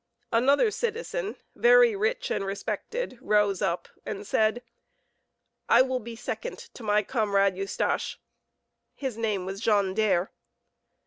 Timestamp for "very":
1.53-1.95